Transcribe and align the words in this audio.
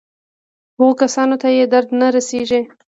هغو 0.77 0.89
کسانو 1.01 1.35
ته 1.41 1.47
یې 1.57 1.65
درد 1.73 1.89
نه 1.99 2.07
رسېږي. 2.15 2.61